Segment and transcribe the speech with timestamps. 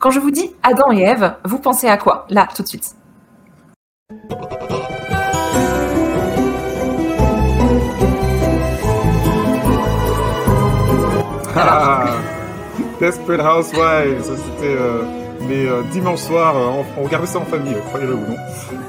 [0.00, 2.24] Quand je vous dis Adam et Ève, vous pensez à quoi?
[2.30, 2.94] Là, tout de suite.
[11.54, 12.14] Ah,
[12.98, 15.02] Desperate Housewives, ça c'était euh,
[15.48, 18.36] les euh, dimanches soirs, euh, on, on regardait ça en famille, croyez-le ou non.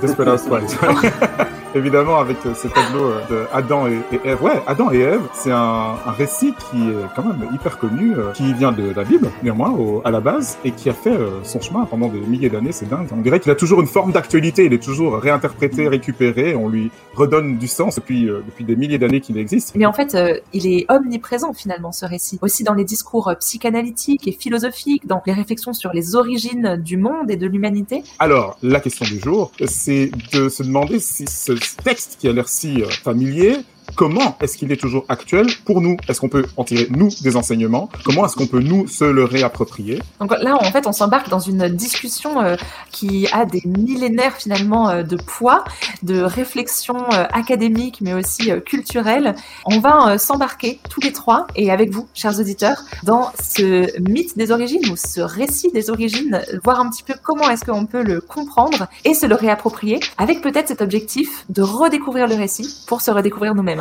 [0.02, 0.80] Desperate Housewives.
[1.76, 4.42] évidemment avec euh, ce tableau euh, de Adam et, et Ève.
[4.42, 8.32] Ouais, Adam et Ève, c'est un, un, récit qui est quand même hyper connu, euh,
[8.32, 11.62] qui vient de la Bible, néanmoins, au, à la base, et qui a fait son
[11.62, 13.08] chemin pendant des milliers d'années, c'est dingue.
[13.12, 16.92] On dirait qu'il a toujours une forme d'actualité, il est toujours réinterprété, récupéré, on lui
[17.16, 19.74] redonne du sens depuis, depuis des milliers d'années qu'il existe.
[19.76, 20.18] Mais en fait,
[20.54, 22.40] il est omniprésent finalement, ce récit.
[22.42, 27.30] Aussi dans les discours psychanalytiques et philosophiques, dans les réflexions sur les origines du monde
[27.30, 28.04] et de l'humanité.
[28.20, 31.54] Alors, la question du jour, c'est de se demander si ce
[31.84, 33.58] texte qui a l'air si euh, familier
[33.96, 35.98] comment est-ce qu'il est toujours actuel pour nous?
[36.08, 37.90] Est-ce qu'on peut en tirer, nous, des enseignements?
[38.06, 40.02] Comment est-ce qu'on peut, nous, se le réapproprier?
[40.20, 42.56] Donc là, en fait, on s'embarque dans une discussion euh,
[42.92, 45.64] qui a des millénaires, finalement, euh, de poids,
[46.04, 49.36] de réflexion euh, académique, mais aussi euh, culturelle.
[49.66, 54.52] On va s'embarquer tous les trois, et avec vous, chers auditeurs, dans ce mythe des
[54.52, 58.22] origines, ou ce récit des origines, voir un petit peu comment est-ce qu'on peut le
[58.22, 63.12] comprendre et se le réapproprier, avec peut-être cet objectif de redécouvrir le récit pour se
[63.12, 63.81] redécouvrir nous-mêmes.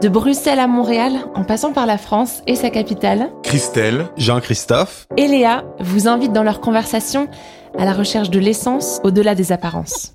[0.00, 5.26] De Bruxelles à Montréal, en passant par la France et sa capitale, Christelle, Jean-Christophe et
[5.26, 7.26] Léa vous invitent dans leur conversation
[7.76, 10.14] à la recherche de l'essence au-delà des apparences.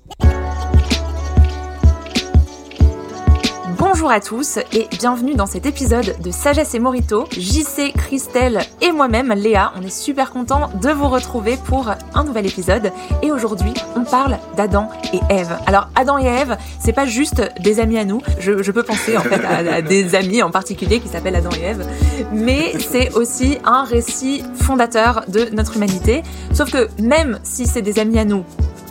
[3.96, 7.28] Bonjour à tous et bienvenue dans cet épisode de Sagesse et Morito.
[7.30, 12.44] JC, Christelle et moi-même, Léa, on est super content de vous retrouver pour un nouvel
[12.44, 12.90] épisode.
[13.22, 15.56] Et aujourd'hui, on parle d'Adam et Ève.
[15.66, 18.20] Alors, Adam et Ève, c'est pas juste des amis à nous.
[18.40, 21.50] Je, je peux penser en fait à, à, des amis en particulier qui s'appellent Adam
[21.56, 21.86] et Ève.
[22.32, 26.24] Mais c'est aussi un récit fondateur de notre humanité.
[26.52, 28.44] Sauf que même si c'est des amis à nous,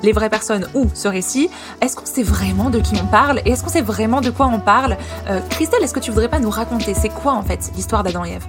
[0.04, 1.50] les vraies personnes ou ce récit,
[1.82, 4.48] est-ce qu'on sait vraiment de qui on parle et est-ce qu'on sait vraiment de quoi
[4.48, 4.98] on parle?
[5.30, 8.26] Euh, Christelle, est-ce que tu voudrais pas nous raconter c'est quoi en fait l'histoire d'Adam
[8.26, 8.46] et Ève?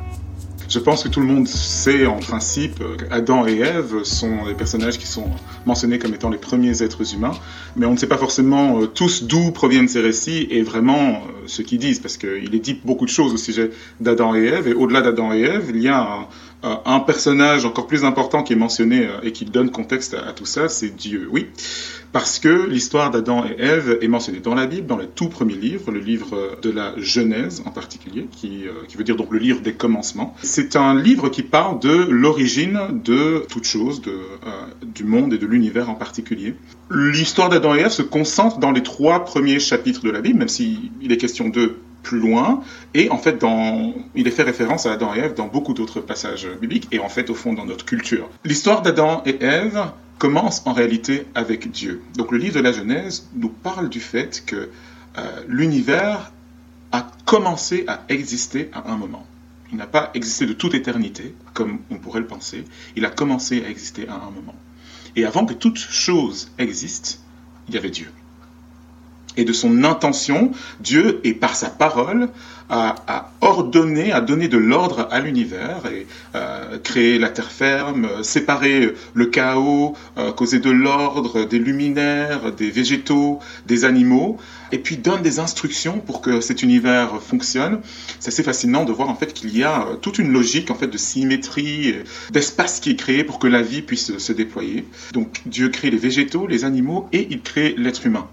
[0.69, 4.98] Je pense que tout le monde sait en principe qu'Adam et Ève sont des personnages
[4.98, 5.31] qui sont
[5.66, 7.34] mentionnés comme étant les premiers êtres humains,
[7.76, 11.44] mais on ne sait pas forcément euh, tous d'où proviennent ces récits et vraiment euh,
[11.47, 13.70] ce qu'ils disent, parce qu'il est dit beaucoup de choses au sujet
[14.00, 16.26] d'Adam et Ève, et au-delà d'Adam et Ève, il y a un,
[16.84, 20.69] un personnage encore plus important qui est mentionné et qui donne contexte à, tout ça,
[20.69, 21.28] c'est Dieu.
[21.30, 21.47] Oui,
[22.14, 25.56] parce que l'histoire d'Adam et Ève est mentionnée dans la Bible, dans le tout premier
[25.56, 29.62] livre, le livre de la Genèse en particulier, qui, euh, veut dire donc le livre
[29.62, 30.32] des commencements.
[30.41, 35.38] C'est un livre qui parle de l'origine de toute chose, de, euh, du monde et
[35.38, 36.54] de l'univers en particulier.
[36.88, 40.48] L'histoire d'Adam et Ève se concentre dans les trois premiers chapitres de la Bible, même
[40.48, 42.62] s'il est question d'eux plus loin.
[42.94, 46.00] Et en fait, dans, il est fait référence à Adam et Ève dans beaucoup d'autres
[46.00, 48.28] passages bibliques et en fait, au fond, dans notre culture.
[48.44, 52.03] L'histoire d'Adam et Ève commence en réalité avec Dieu.
[52.16, 54.70] Donc le livre de la Genèse nous parle du fait que
[55.19, 56.32] euh, l'univers
[56.93, 59.26] a commencé à exister à un moment.
[59.72, 62.64] Il n'a pas existé de toute éternité, comme on pourrait le penser.
[62.94, 64.54] Il a commencé à exister à un moment.
[65.16, 67.20] Et avant que toute chose existe,
[67.69, 68.09] il y avait Dieu
[69.37, 72.28] et de son intention, Dieu, et par sa parole,
[72.71, 76.78] a ordonné, a donné de l'ordre à l'univers et euh,
[77.19, 83.84] la terre ferme, séparé le chaos, euh, causé de l'ordre des luminaires, des végétaux, des
[83.84, 84.39] animaux,
[84.73, 87.81] et puis donne des instructions pour que cet univers fonctionne.
[88.19, 90.89] C'est assez fascinant de voir en fait qu'il y a toute une logique en fait
[90.89, 91.97] de symétrie,
[92.31, 94.84] d'espace qui est créé pour que la vie puisse se déployer.
[95.12, 98.27] Donc Dieu crée les végétaux, les animaux, et il crée l'être humain.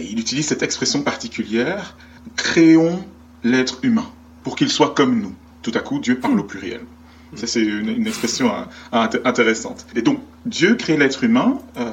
[0.00, 1.96] Il utilise cette expression particulière,
[2.36, 3.04] créons
[3.44, 4.10] l'être humain,
[4.42, 5.34] pour qu'il soit comme nous.
[5.62, 6.80] Tout à coup, Dieu parle au pluriel.
[7.34, 8.50] Ça, c'est une, expression
[8.94, 9.86] euh, intéressante.
[9.94, 11.90] Et donc, Dieu crée l'être humain, euh,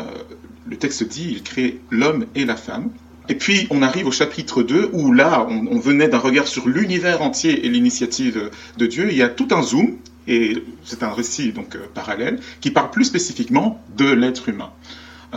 [0.68, 2.92] le texte dit, il crée l'homme et la femme.
[3.30, 6.68] Et puis, on arrive au chapitre 2, où là, on, on venait d'un regard sur
[6.68, 9.08] l'univers entier et l'initiative de Dieu.
[9.10, 12.92] Il y a tout un zoom, et c'est un récit donc euh, parallèle, qui parle
[12.92, 14.72] plus spécifiquement de l'être humain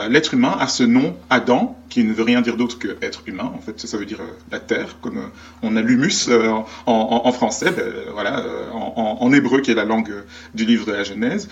[0.09, 3.51] l'être humain a ce nom Adam, qui ne veut rien dire d'autre que être humain.
[3.55, 4.19] En fait, ça veut dire
[4.51, 5.21] la terre, comme
[5.63, 9.85] on a l'humus en, en, en, français, ben, voilà, en, en, hébreu qui est la
[9.85, 10.13] langue
[10.55, 11.49] du livre de la Genèse.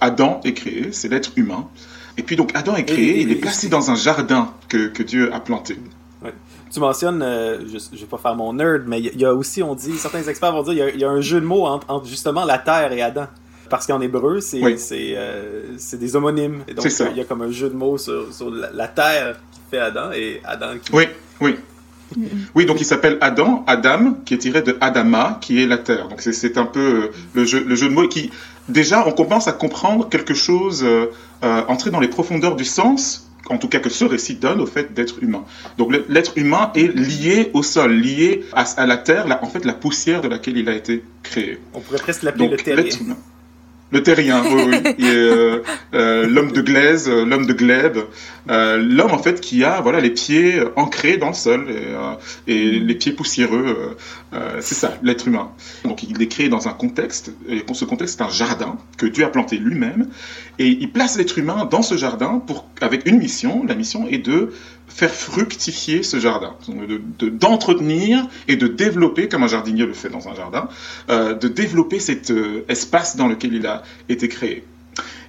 [0.00, 1.68] Adam est créé, c'est l'être humain.
[2.16, 5.02] Et puis donc Adam est créé, Et- il est placé dans un jardin que, que
[5.02, 5.78] Dieu a planté.
[6.72, 9.20] Tu mentionnes, euh, je, je vais pas faire mon nerd, mais il y, a- il
[9.20, 11.08] y a aussi, on dit, certains experts vont dire, il y a, il y a
[11.10, 13.26] un jeu de mots entre, entre justement la terre et Adam.
[13.70, 14.74] Parce qu'en hébreu, c'est Oui.
[14.78, 16.62] c'est, euh, c'est des homonymes.
[16.68, 19.36] Et donc, il y a comme un jeu de mots sur, sur la, la terre
[19.52, 20.92] qui fait Adam et Adam qui.
[20.92, 21.04] Oui,
[21.40, 21.56] oui.
[22.54, 26.08] Oui, donc il s'appelle Adam, Adam, qui est tiré de Adama, qui est la terre.
[26.08, 28.30] Donc c'est- un peu euh, le jeu, le jeu de mots qui,
[28.68, 31.06] déjà, on commence à comprendre quelque chose, euh,
[31.42, 34.66] euh, entrer dans les profondeurs du sens, en tout cas que ce récit donne au
[34.66, 35.44] fait d'être humain.
[35.76, 39.64] Donc l'être humain est lié au sol, lié à, à la terre, la- en fait
[39.64, 41.58] la poussière de laquelle il a été créé.
[41.72, 43.16] On pourrait presque l'appeler le humain.
[43.94, 45.04] Le terrien, oui, oui.
[45.04, 45.60] Euh,
[45.94, 47.54] euh, l'homme de glaise, euh, l'homme de
[48.50, 52.80] euh, l'homme en fait qui a voilà les pieds ancrés dans le sol et, et
[52.80, 53.96] les pieds poussiéreux.
[54.60, 55.52] c'est ça, l'être humain.
[55.84, 59.24] Donc il est créé dans un contexte, et ce contexte c'est un jardin que Dieu
[59.24, 60.08] a planté lui-même,
[60.58, 63.64] et il place l'être humain dans ce jardin pour avec une mission.
[63.64, 64.52] La mission est de
[64.94, 69.92] faire fructifier ce jardin, Donc, de- de- d'entretenir et de développer, comme un jardinier le
[69.92, 70.68] fait dans un jardin,
[71.10, 74.62] euh, de développer cet euh, espace dans lequel il a été créé.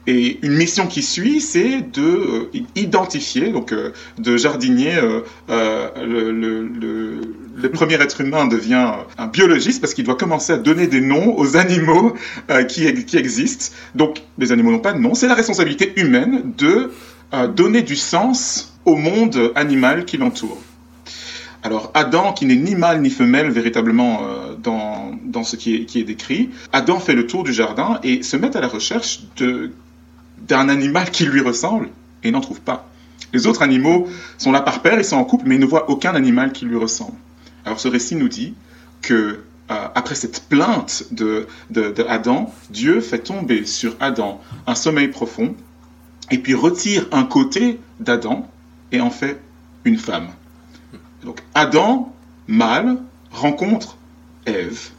[0.05, 2.03] Et une mission qui suit, c'est de
[2.53, 3.73] euh, identifier, donc
[4.19, 4.93] de jardinier,
[5.49, 7.21] le,
[7.73, 11.57] premier être humain devient un biologiste parce qu'il doit commencer à donner des noms aux
[11.57, 12.13] animaux
[12.69, 13.73] qui, qui existent.
[13.95, 16.91] Donc les animaux n'ont pas de nom, c'est la responsabilité humaine de
[17.55, 20.61] donner du sens au monde animal qui l'entoure.
[21.63, 25.85] Alors Adam, qui n'est ni mâle ni femelle véritablement euh, dans, dans ce qui est,
[25.85, 29.21] qui est décrit, Adam fait le tour du jardin et se met à la recherche
[30.47, 31.89] d'un animal qui lui ressemble
[32.23, 32.87] et n'en trouve pas.
[33.33, 35.89] Les autres animaux sont là par paire, ils sont en couple, mais ils ne voient
[35.89, 37.17] aucun animal qui lui ressemble.
[37.65, 38.53] Alors ce récit nous dit
[39.01, 39.39] que
[39.71, 45.07] euh, après cette plainte de, de, de Adam, Dieu fait tomber sur Adam un sommeil
[45.07, 45.55] profond
[46.29, 48.47] et puis retire un côté d'Adam
[48.91, 49.39] et en fait
[49.83, 50.29] une femme.
[51.23, 52.13] Donc Adam,
[52.47, 52.97] mâle,
[53.31, 53.97] rencontre
[54.45, 54.89] Ève,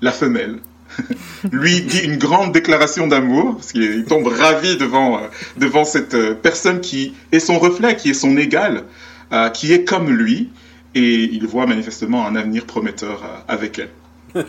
[0.00, 0.58] la femelle,
[1.52, 5.26] lui dit une grande déclaration d'amour, parce qu'il tombe ravi devant, euh,
[5.56, 8.84] devant cette euh, personne qui est son reflet, qui est son égal,
[9.32, 10.50] euh, qui est comme lui,
[10.94, 13.90] et il voit manifestement un avenir prometteur avec elle.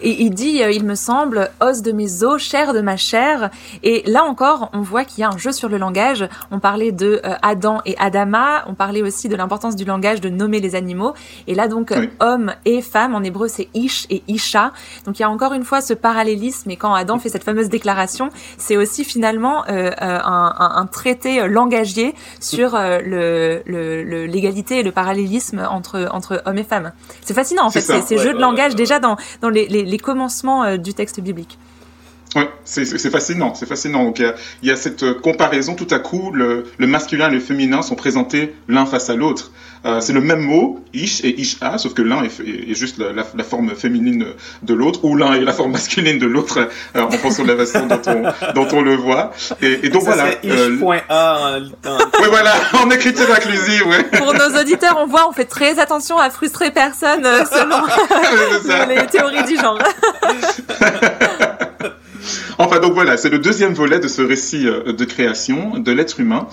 [0.02, 3.50] Et il dit, euh, il me semble, os de mes os, chair de ma chair.
[3.84, 6.28] Et là encore, on voit qu'il y a un jeu sur le langage.
[6.52, 8.64] On parlait de euh, Adam et Adama.
[8.68, 11.14] On parlait aussi de l'importance du langage de nommer les animaux.
[11.48, 12.10] Et là donc, Oui.
[12.20, 14.72] homme et femme, en hébreu c'est ish et isha.
[15.06, 16.70] Donc il y a encore une fois ce parallélisme.
[16.72, 21.48] Et quand Adam fait cette fameuse déclaration, c'est aussi finalement euh, un, un- un traité
[21.48, 26.92] langagier sur euh, le- le- le- l'égalité et le parallélisme entre, entre hommes et femmes.
[27.24, 28.02] C'est fascinant en fait, ça.
[28.02, 30.78] ces, ces Ouais, jeux ouais, de langage ouais, déjà dans, dans les, les, commencements euh,
[30.78, 31.58] du texte biblique.
[32.36, 34.06] Ouais, c'est fascinant, c'est fascinant.
[34.06, 36.88] Donc il y a, il y a cette euh, comparaison, tout à coup, le, le
[36.88, 39.52] masculin et le féminin sont présentés l'un face à l'autre.
[39.84, 43.12] Euh, c'est le même mot, ish et isha, sauf que l'un est, est juste la,
[43.12, 44.28] la- la forme féminine
[44.62, 47.66] de l'autre, ou l'un est la forme masculine de l'autre, euh, en fonction de la
[47.66, 49.32] façon dont on, dont on le voit.
[49.62, 50.30] Et, et donc Ça voilà.
[50.46, 51.58] euh, ish.a
[51.90, 54.04] en- oui, voilà, en écriture inclusive, ouais.
[54.20, 57.82] Pour nos auditeurs, on voit, on fait très attention à frustrer personne euh, selon
[58.88, 59.80] les théories du genre.
[62.58, 66.20] Enfin, donc voilà, c'est le deuxième volet de ce récit euh, de création de l'être
[66.20, 66.48] humain.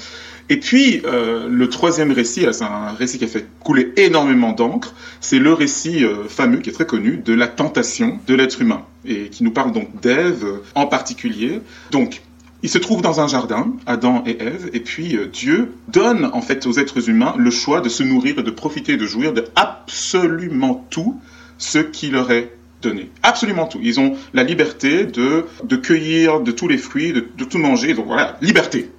[0.50, 4.94] Et puis, euh, le troisième récit, c'est un récit qui a fait couler énormément d'encre,
[5.20, 8.82] c'est le récit euh, fameux, qui est très connu, de la tentation de l'être humain,
[9.04, 11.61] et qui nous parle donc d'Ève en particulier.
[11.90, 12.23] Donc,
[12.62, 16.66] ils se trouvent dans un jardin, Adam et Ève, et puis Dieu donne en fait
[16.66, 19.44] aux êtres humains le choix de se nourrir et de profiter et de jouir de
[19.54, 21.20] absolument tout
[21.58, 23.11] ce qui leur est donné.
[23.23, 23.80] Absolument tout.
[23.82, 27.94] Ils ont la liberté de, de cueillir de tous les fruits, de, tout manger.
[27.94, 28.90] Donc voilà, liberté.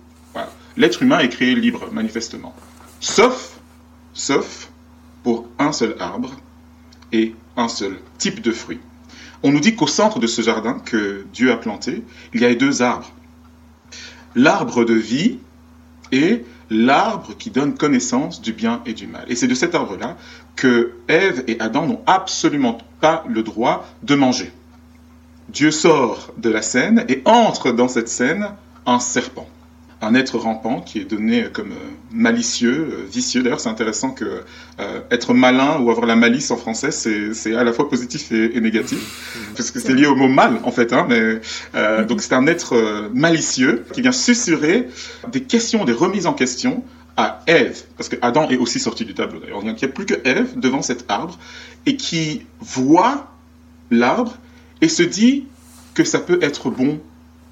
[0.78, 2.56] L'être humain est créé libre, manifestement.
[3.02, 3.60] Sauf,
[4.14, 4.70] sauf
[5.24, 6.32] pour un seul arbre
[7.12, 8.80] et un seul type de fruit.
[9.44, 12.56] On nous dit qu'au centre de ce jardin que Dieu a planté, il y a
[12.56, 13.12] deux arbres.
[14.36, 15.40] L'arbre de vie
[16.12, 19.26] et l'arbre qui donne connaissance du bien et du mal.
[19.28, 20.18] Et c'est de cet arbre-là
[20.60, 24.52] que Ève et Adam n'ont absolument pas le droit de manger.
[25.48, 28.50] Dieu sort de la scène et entre dans cette scène
[28.86, 29.48] un serpent,
[30.02, 33.42] un être rampant qui est donné comme euh, malicieux, euh, vicieux.
[33.42, 34.44] D'ailleurs, c'est intéressant que
[34.82, 38.58] euh, être malin ou avoir la malice en français, c'est à la fois positif et,
[38.58, 39.00] et négatif,
[39.56, 40.92] parce que c'est lié au mot mal en fait.
[40.92, 41.40] Hein, mais
[41.76, 44.90] euh, donc c'est un être malicieux qui vient susurrer
[45.32, 46.84] des questions, des remises en question
[47.20, 49.60] à Ève, parce que Adam est aussi sorti du tableau d'ailleurs.
[49.62, 51.38] Il n'y a plus que Ève devant cet arbre
[51.86, 53.34] et qui voit
[53.92, 54.38] l'arbre
[54.80, 55.44] et se dit
[55.94, 57.02] que ça peut être bon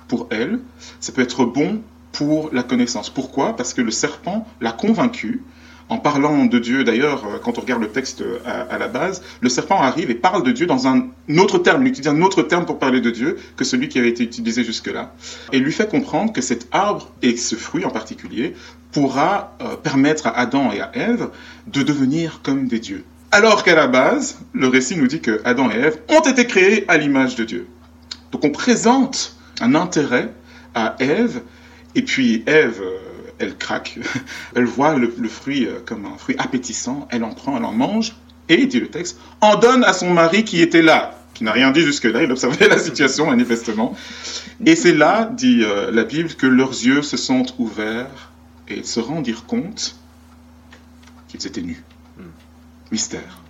[0.08, 0.62] pour elle,
[1.02, 1.82] ça peut être bon
[2.14, 3.10] pour la connaissance.
[3.10, 3.58] Pourquoi?
[3.58, 5.44] Parce que le serpent l'a convaincu
[5.90, 9.22] en parlant de Dieu, d'ailleurs, euh, quand on regarde le texte euh, à, la base,
[9.40, 12.42] le serpent arrive et parle de Dieu dans un autre terme, il utilise un autre
[12.42, 15.14] terme pour parler de Dieu que celui qui avait été utilisé jusque-là,
[15.54, 18.54] et lui fait comprendre que cet arbre, et ce fruit en particulier,
[18.92, 21.30] pourra euh, permettre à Adam et à Ève
[21.68, 23.06] de devenir comme des dieux.
[23.32, 26.86] Alors qu'à la base, le récit nous dit que Adam et Ève ont été créés
[26.90, 27.68] à l'image de Dieu.
[28.32, 30.34] Donc on présente un intérêt
[30.76, 31.42] à Ève,
[31.96, 32.82] et puis Ève
[33.40, 34.00] elle craque,
[34.56, 38.16] elle voit le, fruit euh, comme un fruit appétissant, elle en prend, elle en mange,
[38.50, 41.72] et, dit le texte, en donne à son mari qui était là, qui n'a rien
[41.72, 43.96] dit jusque-là, il observait la situation manifestement.
[44.66, 48.32] Et c'est là, dit euh, la Bible, que leurs yeux se sont ouverts
[48.68, 49.96] et se rendirent compte
[51.28, 51.84] qu'ils étaient nus.
[52.18, 52.24] Hmm.
[52.92, 53.42] Mystère.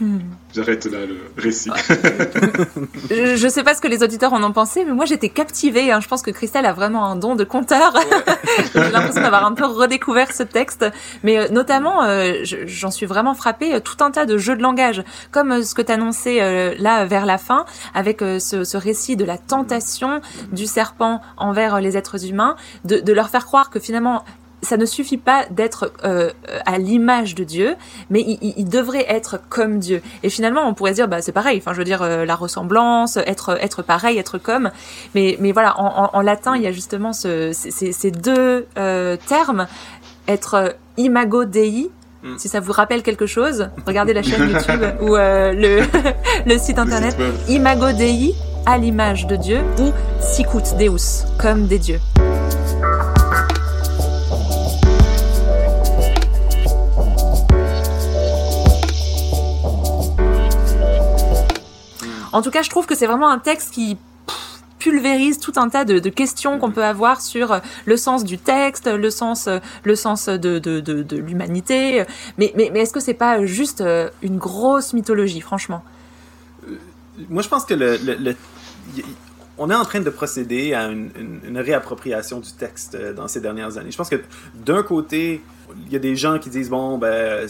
[0.00, 0.18] Hmm.
[0.52, 1.70] J'arrête là le récit.
[3.10, 5.92] je ne sais pas ce que les auditeurs en ont pensé, mais moi j'étais captivée.
[5.92, 6.00] Hein.
[6.00, 7.92] Je pense que Christelle a vraiment un don de conteur.
[8.74, 10.84] J'ai l'impression d'avoir un peu redécouvert ce texte.
[11.22, 14.62] Mais euh, notamment, euh, j'en suis vraiment frappée, euh, tout un tas de jeux de
[14.62, 19.24] langage, comme ce que tu annonçais là vers la fin, avec ce, ce, récit de
[19.24, 20.20] la tentation
[20.52, 24.24] du serpent envers les êtres humains, de, de leur faire croire que finalement
[24.64, 26.30] ça ne suffit pas d'être euh,
[26.66, 27.76] à l'image de Dieu,
[28.10, 30.02] mais il, devrait être comme Dieu.
[30.22, 31.58] Et finalement, on pourrait dire, bah c'est pareil.
[31.58, 34.70] Enfin, je veux dire, euh, la ressemblance, être être pareil, être comme.
[35.14, 39.66] Mais mais voilà, en, latin, il y a justement ce, ces, deux euh, termes,
[40.28, 41.90] être imago dei.
[42.22, 42.38] Hmm.
[42.38, 45.82] Si ça vous rappelle quelque chose, regardez la chaîne YouTube ou le,
[46.46, 47.16] le site internet
[47.48, 52.00] Imago Dei, à l'image de Dieu, ou Sicut Deus, comme des dieux.
[62.34, 63.96] En tout cas, je trouve que c'est vraiment un texte qui
[64.80, 68.88] pulvérise tout un tas de, questions qu'on peut avoir sur euh, le sens du texte,
[68.88, 72.04] le sens, euh, le sens de, de, l'humanité.
[72.36, 75.84] Mais, mais, mais est-ce que c'est pas juste euh, une grosse mythologie, franchement?
[77.30, 78.34] Moi, je pense que le, le,
[79.56, 83.78] on est en train de procéder à une, une, réappropriation du texte dans ces dernières
[83.78, 83.92] années.
[83.92, 84.20] Je pense que
[84.56, 85.40] d'un côté,
[85.86, 87.46] il y a des gens qui disent bon ben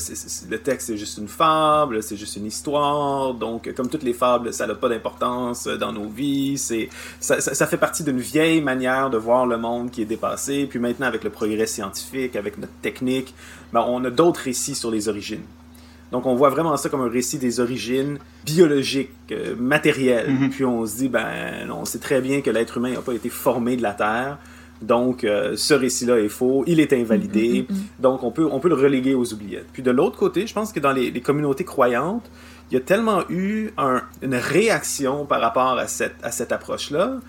[0.50, 4.52] le texte c'est juste une fable, c'est juste une histoire, donc comme toutes les fables,
[4.52, 6.88] ça n'a pas d'importance dans nos vies, c'est
[7.20, 10.66] ça, ça, fait partie d'une vieille manière de voir le monde qui est dépassé.
[10.68, 13.34] Puis maintenant avec le progrès scientifique, avec notre technique,
[13.72, 15.44] ben, on a d'autres récits sur les origines.
[16.12, 20.30] Donc on voit vraiment ça comme un récit des origines biologiques, euh, matérielles.
[20.30, 20.50] Mm-hmm.
[20.50, 23.28] Puis on se dit ben on sait très bien que l'être humain n'a pas été
[23.28, 24.38] formé de la terre.
[24.84, 28.48] Donc, euh, ce récit-là est faux, il est invalidé, mm, mm, mm, donc on peut,
[28.50, 29.66] on peut le reléguer aux oubliettes.
[29.72, 32.30] Puis de l'autre côté, je pense que dans les, les communautés croyantes,
[32.70, 33.70] il y a tellement eu
[34.22, 37.20] une réaction par rapport à cette, à cette approche-là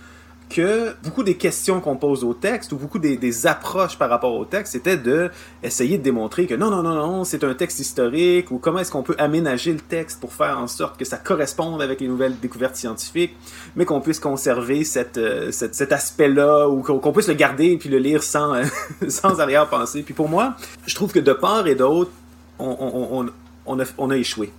[0.50, 4.46] que beaucoup des questions qu'on pose au texte ou beaucoup des, approches par rapport au
[4.46, 5.30] texte, c'était de
[5.64, 8.92] essayer de démontrer que non, non, non, non, c'est un texte historique ou comment est-ce
[8.92, 12.40] qu'on peut aménager le texte pour faire en sorte que ça corresponde avec les nouvelles
[12.40, 13.36] découvertes scientifiques,
[13.76, 14.84] mais qu'on puisse conserver
[15.18, 18.62] euh, cet aspect-là ou qu'on puisse le garder et puis le lire sans,
[19.08, 20.04] sans arrière-pensée.
[20.04, 22.12] Puis pour moi, je trouve que de part et d'autre,
[22.60, 23.28] on,
[23.66, 24.52] on, a, on a échoué.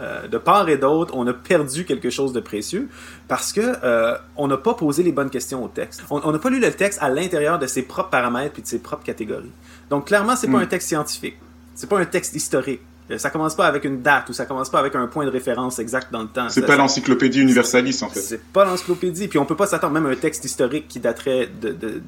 [0.00, 2.88] Euh, de part et d'autre, on a perdu quelque chose de précieux
[3.28, 6.02] parce que euh, on n'a pas posé les bonnes questions au texte.
[6.10, 8.80] On n'a pas lu le texte à l'intérieur de ses propres paramètres puis de ses
[8.80, 9.52] propres catégories.
[9.90, 10.62] Donc clairement, c'est pas hmm.
[10.62, 11.36] un texte scientifique.
[11.76, 12.80] C'est pas un texte historique.
[13.10, 15.30] Euh, ça commence pas avec une date ou ça commence pas avec un point de
[15.30, 16.48] référence exact dans le temps.
[16.48, 18.20] C'est pas l'encyclopédie universaliste en fait.
[18.20, 19.28] C'est pas l'encyclopédie.
[19.28, 22.02] Puis on peut pas s'attendre même à un texte historique qui daterait de, de,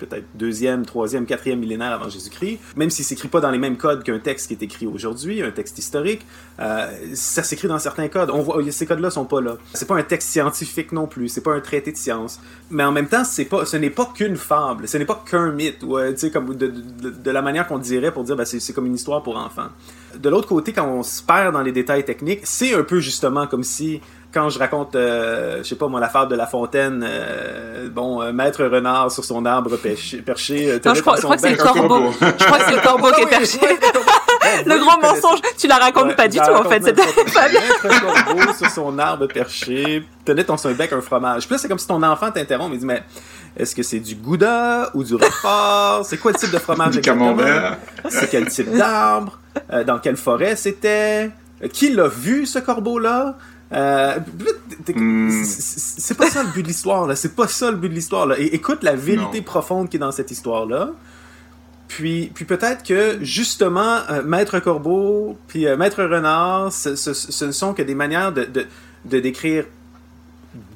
[0.00, 4.02] peut-être deuxième, troisième, quatrième millénaire avant Jésus-Christ, même s'il s'écrit pas dans les mêmes codes
[4.02, 6.26] qu'un texte qui est écrit aujourd'hui, un texte historique,
[6.58, 8.30] euh, ça s'écrit dans certains codes.
[8.32, 9.56] On voit, ces codes-là sont pas là.
[9.74, 12.40] C'est pas un texte scientifique non plus, c'est pas un traité de science.
[12.70, 15.82] Mais en même temps, pas, ce n'est pas qu'une fable, ce n'est pas qu'un mythe,
[15.82, 18.94] ou, euh, comme de, de, la manière qu'on dirait pour dire, ben, c'est comme une
[18.94, 19.68] histoire pour enfants.
[20.18, 23.46] De l'autre côté, quand on se perd dans les détails techniques, c'est un peu justement
[23.46, 24.00] comme si
[24.32, 28.22] quand je raconte, euh, je sais pas moi, la fable de La Fontaine, euh, bon,
[28.22, 31.50] euh, maître renard sur son arbre perché, perché non, je crois, je crois que c'est
[31.50, 32.12] le corbeau.
[32.20, 33.58] je crois que c'est le corbeau qui est perché.
[34.66, 36.80] le grand mensonge, tu la racontes pas du tout en fait.
[36.80, 41.46] Maître corbeau sur son arbre perché tenait dans son bec un fromage.
[41.46, 43.02] Puis là, c'est comme si ton enfant t'interrompt, il dit mais
[43.56, 46.04] est-ce que c'est du gouda ou du roquefort?
[46.04, 47.78] C'est quoi le type de fromage Du camembert.
[48.08, 49.40] C'est quel type d'arbre?
[49.86, 51.30] Dans quelle forêt c'était?
[51.72, 53.36] Qui l'a vu ce corbeau là
[53.72, 54.18] euh,
[54.88, 55.44] hmm.
[55.44, 57.16] C'est pas ça le but de l'histoire, là.
[57.16, 58.36] C'est pas ça le but de l'histoire, là.
[58.38, 60.90] Écoute la vérité profonde qui est dans cette histoire-là.
[61.88, 67.74] Puis, puis peut-être que, justement, euh, Maître Corbeau, puis euh, Maître Renard, ce, ne sont
[67.74, 68.66] que des manières de, de,
[69.06, 69.64] de décrire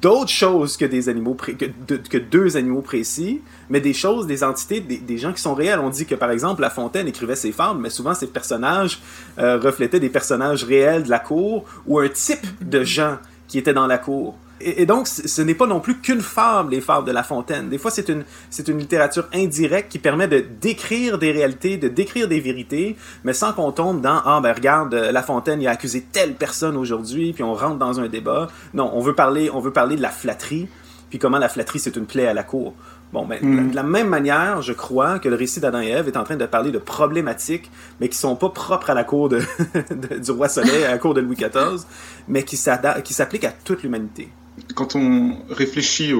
[0.01, 4.43] d'autres choses que des animaux que, de- que deux animaux précis, mais des choses, des
[4.43, 5.79] entités, des, gens qui sont réels.
[5.79, 9.01] On dit que par exemple La Fontaine écrivait ses fables, mais souvent ces personnages
[9.37, 13.17] euh, reflétaient des personnages réels de la cour ou un type de gens
[13.47, 14.35] qui étaient dans la cour.
[14.61, 17.69] Et, et donc, ce n'est pas non plus qu'une fable, les fables de La Fontaine.
[17.69, 21.87] Des fois, c'est une, c'est une littérature indirecte qui permet de décrire des réalités, de
[21.87, 25.67] décrire des vérités, mais sans qu'on tombe dans Ah, ben regarde, euh, La Fontaine, il
[25.67, 28.47] a accusé telle personne aujourd'hui, puis on rentre dans un débat.
[28.73, 30.67] Non, on veut parler, on veut parler de la flatterie,
[31.09, 32.73] puis comment la flatterie, c'est une plaie à la cour.
[33.13, 33.69] Bon, ben, Mm.
[33.71, 36.35] de la même manière, je crois que le récit d'Adam et Ève est en train
[36.35, 37.69] de parler de problématiques,
[38.01, 39.41] mais qui sont pas propres à la cour de,
[40.19, 41.85] du roi Soleil, à la cour de Louis XIV,
[42.27, 44.29] mais qui s'appliquent à toute l'humanité.
[44.75, 46.13] Quand on réfléchit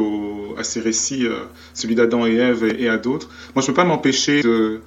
[0.57, 3.83] à ces récits, euh, celui d'Adam et Ève et, à d'autres, moi je peux pas
[3.83, 4.81] m'empêcher de...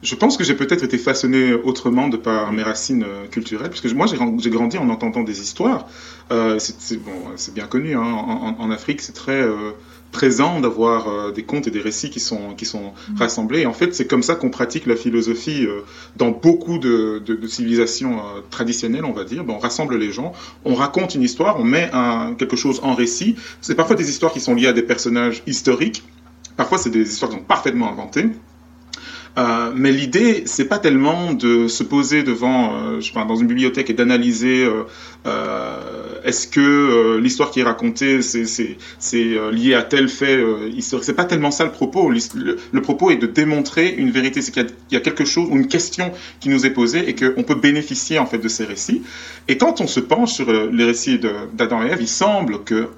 [0.00, 3.80] Je pense que j'ai peut-être été façonné autrement de par mes racines euh, culturelles, parce
[3.80, 5.88] que moi j'ai grand- j'ai grandi en entendant des histoires.
[6.30, 7.12] Euh, c'est bon,
[7.52, 9.40] bien connu, hein, en, Afrique c'est très
[10.12, 13.60] présent d'avoir euh, des contes et des récits qui sont, qui sont rassemblés.
[13.60, 15.82] Et en fait c'est comme ça qu'on pratique la philosophie euh,
[16.16, 19.44] dans beaucoup de, de- de civilisations euh, traditionnelles, on va dire.
[19.44, 20.32] Ben, on rassemble les gens,
[20.64, 23.36] on raconte une histoire, on met un, quelque chose en récit.
[23.60, 26.02] C'est parfois des histoires qui sont liées à des personnages historiques,
[26.56, 28.28] parfois c'est des histoires qui sont parfaitement inventées.
[29.38, 33.36] Euh, mais l'idée, c'est pas tellement de se poser devant, euh, je sais pas, dans
[33.36, 34.82] une bibliothèque et d'analyser euh,
[35.26, 38.76] euh, est-ce que l'histoire qui est racontée c'est
[39.52, 40.42] lié à tel fait
[40.74, 41.04] historique.
[41.04, 42.10] C'est pas tellement ça le propos.
[42.10, 45.68] Le, propos est de démontrer une vérité, c'est qu'il y, a- quelque chose ou une
[45.68, 49.02] question qui nous est posée et qu'on peut bénéficier en fait de ces récits.
[49.46, 51.20] Et quand on se penche sur les récits
[51.54, 52.88] d'Adam et Ève, il semble que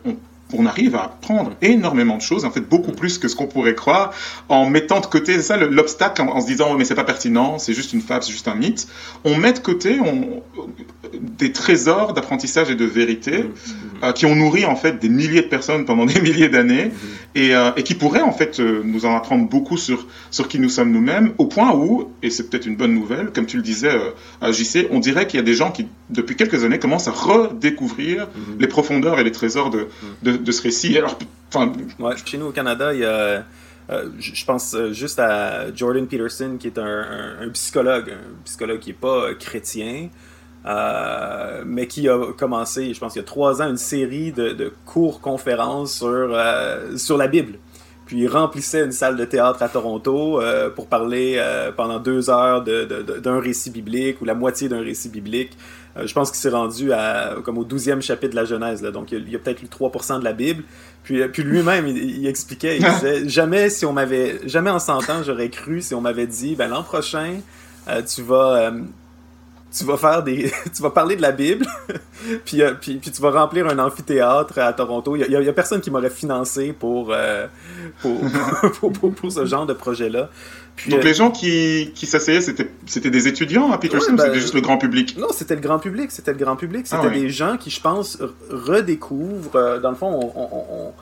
[0.53, 3.75] on arrive à apprendre énormément de choses, en fait beaucoup plus que ce qu'on pourrait
[3.75, 4.13] croire,
[4.49, 7.05] en mettant de côté ça le- l'obstacle, en, en se disant oh, mais c'est pas
[7.05, 8.87] pertinent, c'est juste une fable, c'est juste un mythe.
[9.25, 10.43] On met de côté on,
[11.21, 13.45] des trésors d'apprentissage et de vérité
[14.03, 16.91] euh, qui ont nourri en fait des milliers de personnes pendant des milliers d'années
[17.35, 20.59] et, euh, et qui pourraient en fait euh, nous en apprendre beaucoup sur sur qui
[20.59, 23.63] nous sommes nous-mêmes, au point où et c'est peut-être une bonne nouvelle, comme tu le
[23.63, 23.91] disais
[24.41, 27.13] à JC, on dirait qu'il y a des gens qui depuis quelques années commencent à
[27.13, 29.89] redécouvrir les profondeurs et les trésors de,
[30.23, 30.97] de, de ce récit.
[30.99, 31.17] Alors,
[32.25, 33.45] chez nous au Canada, il y a.
[33.91, 38.91] euh, je pense euh, juste à Jordan Peterson, qui est un, psychologue, un psychologue qui
[38.91, 40.09] n'est pas euh, chrétien,
[41.67, 44.73] mais qui a commencé, je pense, il y a trois ans, une série de, de
[44.87, 47.59] cours-conférences sur, euh, sur la Bible.
[48.07, 50.43] Puis il remplissait une salle de théâtre à Toronto
[50.75, 51.41] pour parler
[51.77, 55.53] pendant deux heures d'un récit biblique ou la moitié d'un récit biblique.
[56.01, 58.83] Euh, je pense qu'il s'est rendu à, comme au 12e chapitre de la Genèse.
[58.83, 58.91] Là.
[58.91, 60.65] Donc il y a, peut-être lu 3% de la Bible.
[61.03, 64.79] Puis, euh, puis lui-même, il, il expliquait, il disait jamais si on m'avait, jamais en
[64.79, 67.41] 100 ans, j'aurais cru si on m'avait dit, ben l'an prochain,
[67.89, 68.83] euh, tu vas, euh,
[69.73, 71.67] tu vas faire des, tu vas parler de la Bible,
[72.45, 75.17] puis, euh, puis, puis tu vas remplir un amphithéâtre à Toronto.
[75.17, 77.15] Il y a, y y personne qui m'aurait financé pour,
[78.01, 78.21] pour,
[78.79, 80.31] pour, pour, pour ce genre de projet-là.
[80.77, 84.13] Puis, donc euh, les gens qui, qui s'asseyaient, c'était c'était des étudiants à Peterson, Ouais,
[84.15, 85.17] ou ben, c'était juste le grand public.
[85.19, 86.11] Non, c'était le grand public.
[86.11, 86.87] C'était le grand public.
[86.87, 87.21] C'était Ah ouais.
[87.21, 89.57] des gens qui, je pense, redécouvrent.
[89.57, 90.93] euh, dans le fond, on, on- on-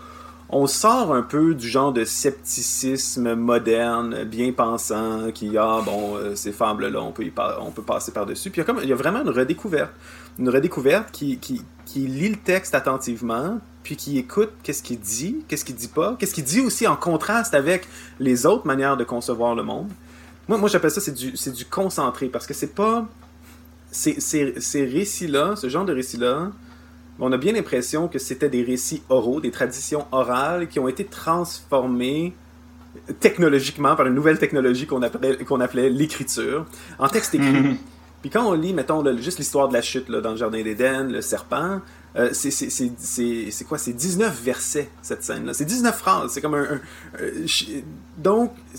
[0.51, 6.35] on sort un peu du genre de scepticisme moderne, bien pensant, qui ah bon, euh,
[6.35, 8.49] ces fables-là, on peut y par- on peut passer par dessus.
[8.51, 9.91] Puis il y a comme il y a vraiment une redécouverte,
[10.39, 15.45] une redécouverte qui, qui, qui lit le texte attentivement, puis qui écoute qu'est-ce qu'il dit,
[15.49, 17.89] qu'est-ce qu'il dit pas, qu'est-ce qu'il dit aussi en contraste avec
[18.21, 19.89] les autres manières de concevoir le monde.
[20.49, 23.07] Moi, moi j'appelle ça c'est du c'est du concentré parce que c'est pas
[23.91, 26.51] ces, ces, ces récits-là, ce genre de récits-là,
[27.21, 31.05] on a bien l'impression que c'était des récits oraux, des traditions orales qui ont été
[31.05, 32.35] transformées
[33.21, 36.67] technologiquement par une nouvelle technologie qu'on appelait, qu'on appelait l'écriture,
[36.99, 37.61] en texte écrit.
[37.61, 37.77] Mhm.
[38.23, 40.63] Puis quand on lit, mettons, là, juste l'histoire de la chute là, dans le Jardin
[40.63, 41.81] d'Éden, le serpent,
[42.17, 43.79] euh, c'est- c'est c'est- c'est- c'est quoi?
[43.79, 45.55] C'est 19 versets, cette scène-là.
[45.55, 46.33] C'est 19 phrases.
[46.33, 46.67] C'est comme un...
[48.17, 48.79] donc, tu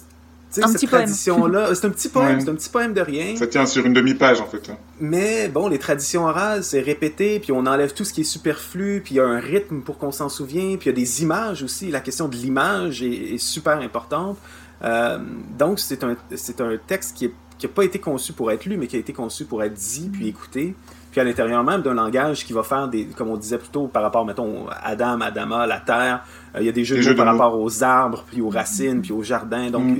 [0.50, 2.42] sais, Un cette tradition-là, c'est un petit poème, Ouais.
[2.44, 3.36] c'est un petit poème de rien.
[3.36, 4.68] Ça tient sur une demi-page en fait.
[4.70, 4.78] hein.
[5.00, 9.02] Mais bon, les traditions orales, c'est répété, puis on enlève tout ce qui est superflu,
[9.06, 11.22] puis il y a un rythme pour qu'on s'en souvienne, puis il y a des
[11.22, 11.92] images aussi.
[11.92, 14.38] La question de l'image est, est super importante.
[14.84, 15.20] Euh,
[15.58, 17.28] donc, c'est un, c'est un texte qui
[17.62, 20.10] n'a pas été conçu pour être lu, mais qui a été conçu pour être dit,
[20.12, 20.74] puis écouté.
[21.12, 23.88] Puis à l'intérieur même d'un langage qui va faire des, comme on disait plus tôt,
[23.88, 26.24] par rapport, mettons, Adam, Adama, la terre,
[26.56, 27.40] euh, il y a des jeux Des de jeux mots par mots.
[27.42, 29.98] rapport aux arbres, puis aux racines, puis aux jardins, donc Mm.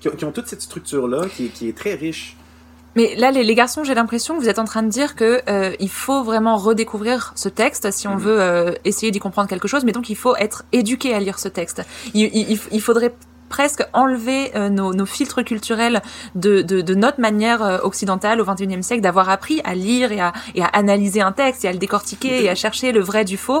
[0.00, 2.36] qui, ont, qui ont toute cette structure-là qui, est- qui est très riche.
[2.96, 5.40] Mais là, les, les garçons, j'ai l'impression que vous êtes en train de dire que
[5.48, 8.18] euh, il faut vraiment redécouvrir ce texte si on Mhm.
[8.20, 9.84] veut euh, essayer d'y comprendre quelque chose.
[9.84, 11.82] Mais donc, il faut être éduqué à lire ce texte.
[12.14, 13.14] Il- il faudrait
[13.50, 16.00] presque enlever euh, nos, nos filtres culturels
[16.34, 20.20] de, de, de notre manière euh, occidentale au XXIe siècle d'avoir appris à lire et
[20.20, 23.26] à, et à analyser un texte et à le décortiquer et à chercher le vrai
[23.26, 23.60] du faux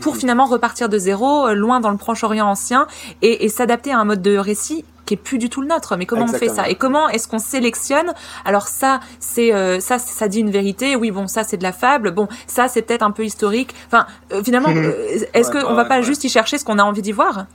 [0.00, 2.86] pour finalement repartir de zéro, euh, loin dans le Proche-Orient ancien,
[3.22, 5.96] et, et s'adapter à un mode de récit qui est plus du tout le nôtre.
[5.98, 6.68] Mais comment on fait ça?
[6.68, 8.12] Et comment est-ce qu'on sélectionne?
[8.44, 10.94] Alors ça, c'est euh, ça, ça dit une vérité.
[10.96, 12.12] Oui, bon, ça c'est de la fable.
[12.12, 13.74] Bon, ça c'est peut-être un peu historique.
[13.88, 14.92] Enfin, euh, finalement, euh,
[15.34, 16.02] est-ce Ouais, qu'on va ouais, pas ouais.
[16.04, 17.46] juste y chercher ce qu'on a envie d'y voir?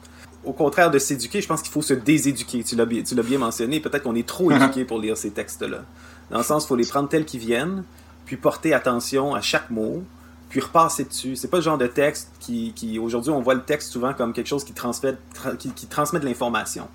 [0.45, 2.63] Au contraire de s'éduquer, je pense qu'il faut se déséduquer.
[2.63, 3.79] Tu l'as bien, tu l'as bien mentionné.
[3.79, 5.83] Peut-être qu'on est trop éduqué pour lire ces textes-là.
[6.31, 7.83] Dans le sens, il faut les prendre tels qu'ils viennent,
[8.25, 10.03] puis porter attention à chaque mot,
[10.49, 11.35] puis repasser dessus.
[11.35, 14.33] C'est pas le genre de texte qui, qui aujourd'hui, on voit le texte souvent comme
[14.33, 16.87] quelque chose qui transmet, tra- qui, qui transmet de l'information.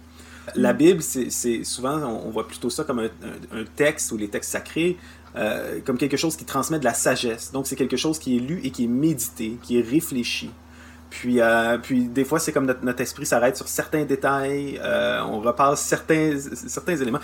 [0.56, 4.10] La Bible, c'est c'est- souvent, on, on voit plutôt ça comme un, un- un texte
[4.10, 4.96] ou les textes sacrés,
[5.36, 7.52] euh, comme quelque chose qui transmet de la sagesse.
[7.52, 10.50] Donc, c'est quelque chose qui est lu et qui est médité, qui est réfléchi.
[11.10, 15.40] Puis, euh, puis des fois, c'est comme notre, esprit s'arrête sur certains détails, euh, on
[15.40, 17.18] repasse certains, certains éléments.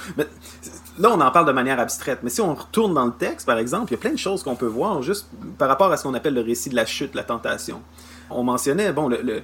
[0.98, 2.18] Là, on en parle de manière abstraite.
[2.22, 4.42] Mais si on retourne dans le texte, par exemple, il y a plein de choses
[4.42, 7.14] qu'on peut voir juste par rapport à ce qu'on appelle le récit de la chute,
[7.14, 7.80] la tentation.
[8.28, 9.42] On mentionnait, bon, le, le,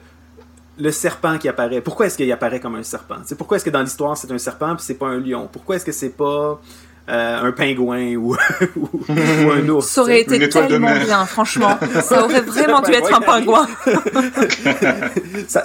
[0.78, 1.80] le serpent qui apparaît.
[1.80, 3.18] Pourquoi est-ce qu'il apparaît comme un serpent?
[3.24, 5.48] C'est pourquoi est-ce que dans l'histoire, c'est un serpent puis c'est pas un lion?
[5.50, 6.60] Pourquoi est-ce que c'est pas
[7.08, 8.36] euh, un pingouin ou,
[8.76, 9.86] ou, ou un ours?
[9.88, 11.78] Ça aurait été tellement bien, franchement.
[12.02, 13.66] Ça aurait vraiment dû être un Pingouin.
[15.48, 15.64] Ça-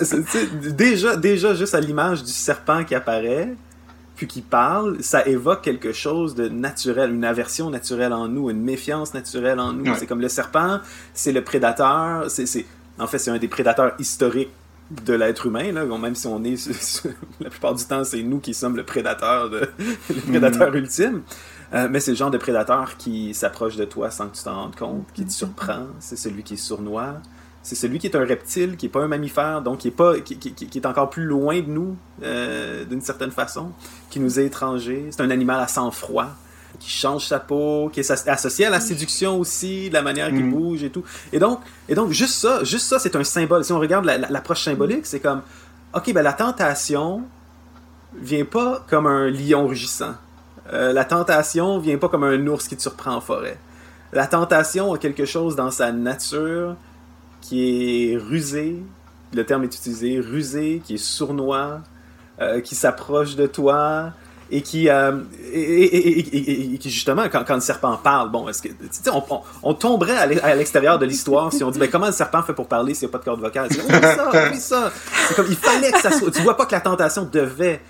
[0.71, 3.53] déjà, déjà, juste à l'image du serpent qui apparaît,
[4.15, 8.61] puis qui parle, ça évoque quelque chose de naturel, une aversion naturelle en nous, une
[8.63, 9.85] méfiance naturelle en nous.
[9.91, 9.97] Ouais.
[9.99, 10.79] C'est comme le serpent,
[11.13, 12.65] c'est le prédateur, c'est, c'est-
[12.99, 14.49] en fait, c'est un des prédateurs historiques
[14.89, 15.85] de l'être humain, là.
[15.85, 16.55] Même si on est,
[17.41, 19.69] la plupart du temps, c'est nous qui sommes le prédateur, de,
[20.09, 21.21] le prédateur ultime.
[21.73, 24.55] Euh, mais c'est le genre de prédateur qui s'approche de toi sans que tu t'en
[24.55, 27.15] rendes compte, qui te surprend, c'est celui qui est sournois,
[27.61, 30.17] c'est celui qui est un reptile, qui n'est pas un mammifère, donc qui est, pas,
[30.21, 33.71] qui, qui- qui- qui est encore plus loin de nous, euh, d'une certaine façon,
[34.09, 35.07] qui nous est étranger.
[35.11, 36.27] C'est un animal à sang-froid,
[36.79, 40.27] qui change sa peau, qui est as- associé à la séduction aussi, de la manière
[40.27, 40.51] qu'il Mhm.
[40.51, 41.03] bouge et tout.
[41.33, 43.63] Et donc, et donc juste ça, juste ça, c'est un symbole.
[43.63, 45.41] Si on regarde la- la- l'approche symbolique, c'est comme,
[45.93, 47.23] ok, ben la tentation
[48.15, 50.15] vient pas comme un lion rugissant.
[50.73, 53.57] Euh, la tentation vient pas comme un ours qui te surprend en forêt.
[54.13, 56.75] La tentation a quelque chose dans sa nature
[57.41, 58.75] qui est rusé,
[59.33, 61.81] le terme est utilisé, rusé, qui est sournois,
[62.41, 64.11] euh, qui s'approche de toi
[64.49, 65.11] et qui, euh,
[65.51, 68.61] et, et- et- et- et- et qui justement, quand, quand le serpent parle, bon, est-ce
[68.61, 68.69] que,
[69.11, 72.07] on, on, on tomberait à l'e- à l'extérieur de l'histoire si on dit, ben, comment
[72.07, 73.67] le serpent fait pour parler s'il n'y a pas de corde vocale?
[73.71, 74.91] C'est, oui, ça, oui, ça.
[75.27, 77.81] C'est comme, il fallait que ça soit, tu vois pas que la tentation devait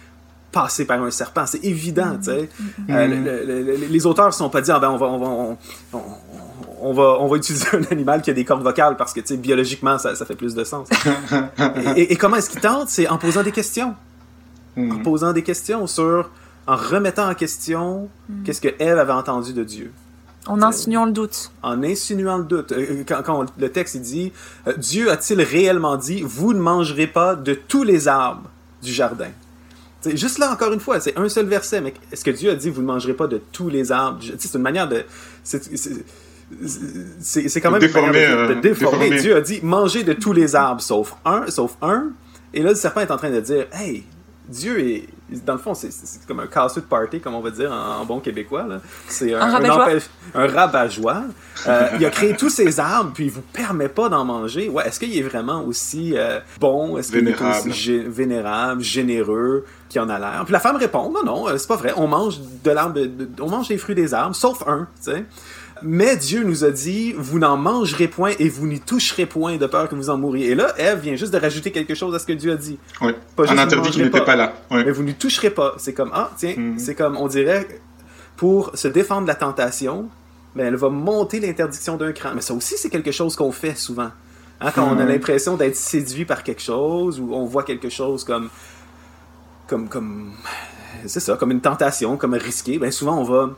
[0.51, 2.49] passer par un serpent, c'est évident, tu sais.
[2.89, 5.17] Euh, le- le- le- les auteurs ne sont pas dit, ah ben, on va, on
[5.19, 5.99] va,
[6.81, 9.27] on, va, on va utiliser un animal qui a des cordes vocales parce que, tu
[9.27, 10.87] sais, biologiquement, ça, ça fait plus de sens.
[11.95, 12.89] et, comment est-ce qu'ils tentent?
[12.89, 13.93] C'est en posant des questions.
[14.77, 15.01] En Mhm.
[15.03, 16.29] posant des questions sur,
[16.67, 18.09] en remettant en question
[18.45, 19.91] qu'est-ce que Ève avait entendu de Dieu.
[20.45, 21.51] En insinuant le doute.
[21.61, 22.71] En insinuant le doute.
[22.71, 24.31] Euh, Quand, quand on- le texte il dit,
[24.67, 28.49] euh, Dieu a-t-il réellement dit, vous ne mangerez pas de tous les arbres
[28.81, 29.27] du jardin?
[30.01, 32.55] C'est juste là, encore une fois, c'est un seul verset, mais est-ce que Dieu a
[32.55, 34.19] dit, vous ne mangerez pas de tous les arbres?
[34.37, 35.03] C'est une manière de...
[35.43, 36.05] c'est- c'est-
[37.19, 38.99] C'est c'est quand même Déformer, une manière de, de euh, déformer.
[39.09, 39.21] déformer.
[39.21, 42.11] Dieu a dit, mangez de tous les arbres, sauf un, sauf un.
[42.53, 44.05] Et là, le serpent est en train de dire, hey,
[44.47, 45.07] Dieu est...
[45.45, 45.91] Dans le fond, c'est-
[46.25, 48.65] comme un casseux de party, comme on va dire en, en bon québécois.
[49.09, 49.85] C'est un, Un rabat-joie.
[49.89, 51.23] empêche- un rabat-joie.
[51.67, 54.69] Euh, il a créé tous ces arbres, puis il vous permet pas d'en manger.
[54.69, 56.97] Ouais, est-ce qu'il est vraiment aussi euh, bon?
[56.97, 57.69] Est-ce qu'il est Vénérable.
[57.71, 60.43] aussi gé- vénérable, généreux, qui en a l'air?
[60.45, 61.91] Puis la femme répond, non, non, euh, c'est pas vrai.
[61.97, 63.01] On mange de l'arbre,
[63.41, 65.25] on mange les fruits des arbres, sauf un, tu sais.
[65.83, 69.65] Mais Dieu nous a dit, vous n'en mangerez point et vous n'y toucherez point de
[69.67, 70.51] peur que vous en mouriez.
[70.51, 72.77] Et là, Ève vient juste de rajouter quelque chose à ce que Dieu a dit.
[73.01, 73.15] Ouais.
[73.35, 74.25] Pas juste Un interdit qui n'était pas.
[74.25, 74.53] pas là.
[74.71, 74.83] Ouais.
[74.85, 75.75] Mais vous n'y toucherez pas.
[75.77, 76.79] C'est comme, ah, tiens, Mhm.
[76.79, 77.67] c'est comme, on dirait,
[78.35, 80.09] pour se défendre de la tentation,
[80.55, 82.29] ben, elle va monter l'interdiction d'un cran.
[82.35, 84.11] Mais ça aussi, c'est quelque chose qu'on fait souvent.
[84.59, 85.09] Hein, quand on a Mhm.
[85.09, 88.49] l'impression d'être séduit par quelque chose, ou on voit quelque chose comme,
[89.67, 90.31] comme, comme,
[91.05, 93.49] c'est ça, comme une tentation, comme risqué, ben souvent on va,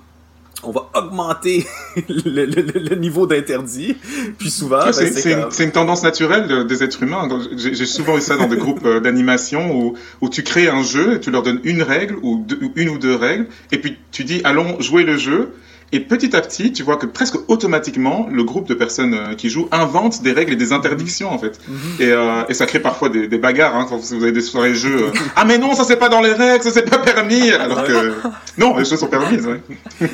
[0.63, 1.65] on va augmenter
[2.09, 3.95] le, le- le niveau d'interdit.
[4.37, 7.27] Puis souvent, ben, c'est comme- une, tendance naturelle de- des êtres humains.
[7.57, 11.15] J'ai souvent eu ça dans des groupes euh, d'animation où, où tu crées un jeu
[11.15, 13.97] et tu leur donnes une règle ou, deux- ou une ou deux règles et puis
[14.11, 15.49] tu dis allons jouer le jeu.
[15.91, 19.49] Et petit à petit, tu vois que presque automatiquement, le groupe de personnes euh, qui
[19.49, 21.59] jouent invente des règles et des interdictions en fait.
[21.99, 24.75] et, euh, et ça crée parfois des, des bagarres hein, quand vous avez des soirées
[24.75, 25.07] jeux.
[25.07, 27.49] euh, ah mais non, ça c'est pas dans les règles, ça c'est pas permis.
[27.51, 28.13] Alors que
[28.59, 29.47] non, les choses sont permises.
[29.47, 29.61] ouais.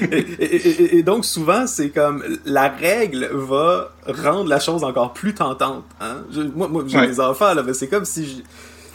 [0.10, 5.12] et, et- et- et donc souvent c'est comme la règle va rendre la chose encore
[5.14, 5.84] plus tentante.
[6.00, 6.20] Hein?
[6.32, 7.08] Je- moi, moi j'ai Ouais.
[7.08, 8.44] des enfants là, mais c'est comme si j'ai-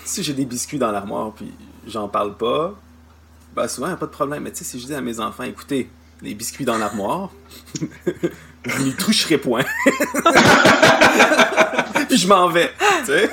[0.05, 1.53] si j'ai des biscuits dans l'armoire puis
[1.87, 2.75] j'en parle pas,
[3.55, 4.45] ben souvent y a pas de problème.
[4.45, 5.91] Mais tu sais si je dis à mes enfants, écoutez,
[6.23, 7.31] les biscuits dans l'armoire,
[8.65, 9.65] vous n'y toucherez point.
[12.09, 12.71] puis je m'en vais.
[13.01, 13.31] Tu sais?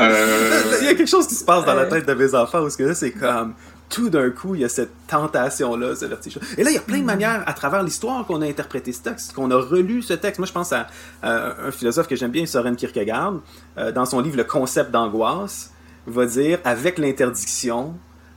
[0.00, 2.60] Euh, Il y a quelque chose qui se passe dans la tête de mes enfants
[2.60, 3.54] où ce que là, c'est comme
[3.88, 6.38] tout d'un coup, il y a cette tentation-là, ce vertige.
[6.56, 9.02] Et là, il y a plein de manières à travers l'histoire qu'on a interprété ce
[9.02, 10.38] texte, qu'on a relu ce texte.
[10.38, 10.86] Moi, je pense à,
[11.22, 13.34] à un philosophe que j'aime bien, Soren Kierkegaard,
[13.76, 15.72] euh, dans son livre Le concept d'angoisse,
[16.06, 17.94] va dire avec l'interdiction,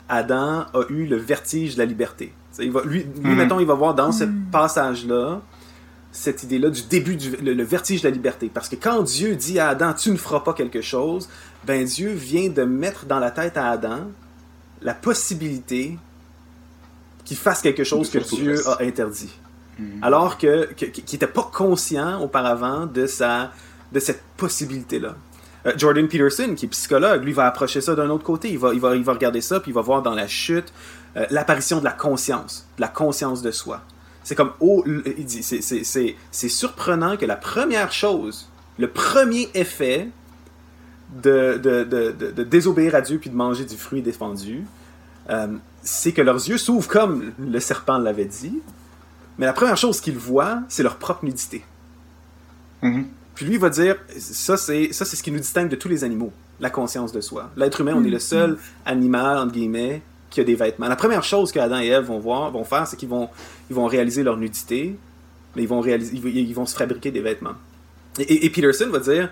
[0.09, 2.33] Adam a eu le vertige de la liberté.
[2.59, 3.35] Il va, lui, lui Mhm.
[3.35, 5.41] mettons, il va voir dans ce passage-là
[6.11, 8.49] cette idée-là du début du le, le vertige de la liberté.
[8.53, 11.27] Parce que quand Dieu dit à Adam, tu ne feras pas quelque chose,
[11.65, 14.07] ben Dieu vient de mettre dans la tête à Adam
[14.81, 15.97] la possibilité
[17.25, 19.33] qu'il fasse quelque chose que Dieu a interdit.
[20.01, 23.51] Alors que, que- qu'il n'était pas conscient auparavant de, sa,
[23.91, 25.15] de cette possibilité-là.
[25.65, 28.49] Euh, Jordan Peterson, qui est psychologue, lui va approcher ça d'un autre côté.
[28.51, 30.71] Il va, il, va, il va regarder ça, puis il va voir dans la chute
[31.17, 33.81] euh, l'apparition de la conscience, de la conscience de soi.
[34.23, 38.49] C'est comme, oh, il dit, c'est- surprenant que la première chose,
[38.79, 40.09] le premier effet
[41.21, 44.65] de, de, de, de- désobéir à Dieu puis de manger du fruit défendu,
[45.29, 45.47] euh,
[45.83, 48.59] c'est que leurs yeux s'ouvrent comme le serpent l'avait dit,
[49.37, 51.63] mais la première chose qu'ils voient, c'est leur propre nudité.
[52.81, 53.05] mhm.
[53.35, 55.89] Puis lui il va dire, ça c'est ça c'est ce qui nous distingue de tous
[55.89, 57.51] les animaux, la conscience de soi.
[57.57, 60.87] L'être humain, on est le seul animal entre guillemets qui a des vêtements.
[60.87, 63.29] La première chose que Adam et Ève vont voir, vont faire, c'est qu'ils vont
[63.69, 64.97] ils vont réaliser leur nudité,
[65.55, 67.55] mais ils vont réaliser ils, vont- se fabriquer des vêtements.
[68.19, 69.29] Et, et- et Peterson va dire,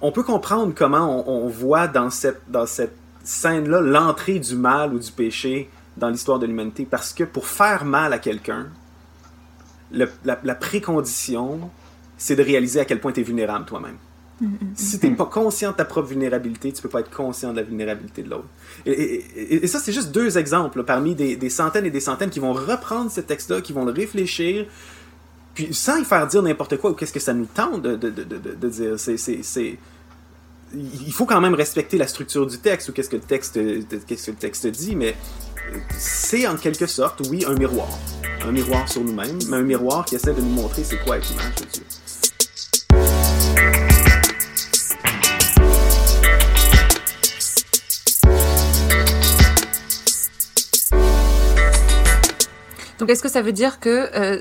[0.00, 4.54] on peut comprendre comment on, on voit dans cette dans cette scène là l'entrée du
[4.56, 8.66] mal ou du péché dans l'histoire de l'humanité, parce que pour faire mal à quelqu'un,
[9.92, 11.70] la précondition,
[12.24, 13.96] c'est de réaliser à quel point tu es vulnérable toi-même.
[14.74, 17.56] Si tu n'es pas conscient de ta propre vulnérabilité, tu peux pas être conscient de
[17.56, 18.48] la vulnérabilité de l'autre.
[18.84, 21.90] Et, et- et- et ça, c'est juste deux exemples là, parmi des, des centaines et
[21.90, 24.66] des centaines qui vont reprendre ce texte-là, qui vont le réfléchir,
[25.54, 28.10] puis sans y faire dire n'importe quoi ou qu'est-ce que ça nous tente de, de-
[28.10, 28.98] de- de- de dire.
[28.98, 29.78] C'est, c'est- c'est-
[31.06, 33.54] Il faut quand même respecter la structure du texte ou qu'est-ce que le texte,
[34.06, 35.14] qu'est-ce que le texte dit, mais
[35.96, 37.88] c'est en quelque sorte, oui, un miroir.
[38.44, 41.28] Un miroir sur nous-mêmes, mais un miroir qui essaie de nous montrer c'est quoi être
[41.30, 41.82] l'image de Dieu.
[53.04, 54.40] Donc est-ce que ça veut dire que euh,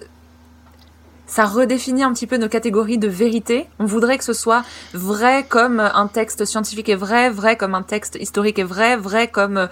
[1.26, 3.68] ça redéfinit un petit peu nos catégories de vérité?
[3.78, 7.82] On voudrait que ce soit vrai comme un texte scientifique est vrai, vrai comme un
[7.82, 9.68] texte historique est vrai, vrai comme euh,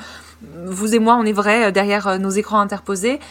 [0.66, 3.22] vous et moi on est vrai euh, derrière nos écrans interposés.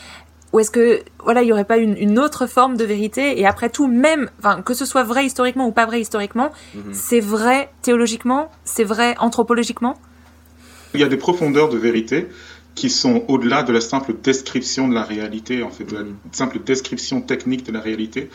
[0.54, 3.38] Ou est-ce que voilà il y aurait pas une, une autre forme de vérité?
[3.38, 6.52] Et après tout même enfin que ce soit vrai historiquement ou pas vrai historiquement,
[6.90, 9.98] c'est vrai théologiquement, c'est vrai anthropologiquement?
[10.94, 12.28] Il y a des profondeurs de vérité
[12.80, 16.58] qui sont au-delà de la simple description de la réalité, en fait, de la simple
[16.64, 18.30] description technique de la réalité.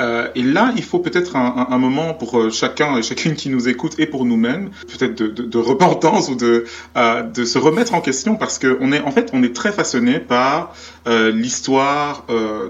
[0.00, 3.34] Euh, et là, il faut peut-être un, un- un moment pour euh, chacun et chacune
[3.34, 6.64] qui nous écoute et pour nous-mêmes, peut-être de, de- de repentance ou de,
[6.96, 9.72] euh, de se remettre en question parce que on est, en fait, on est très
[9.72, 10.74] façonné par
[11.06, 12.24] euh, l'histoire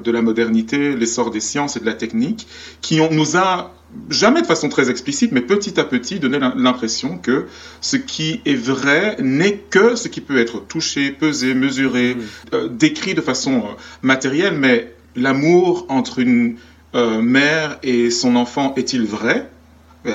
[0.05, 2.49] de la modernité, l'essor des sciences et de la technique,
[2.81, 3.73] qui ont, nous a
[4.11, 7.47] jamais de façon très explicite, mais petit à petit donné l'im- l'impression que
[7.81, 12.17] ce qui est vrai n'est que ce qui peut être touché, pesé, mesuré,
[12.55, 16.57] euh, décrit de façon euh, matérielle, mais l'amour entre une
[16.95, 19.49] euh, mère et son enfant est-il vrai?